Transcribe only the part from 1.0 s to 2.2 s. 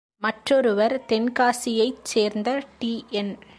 தென்காசியைச்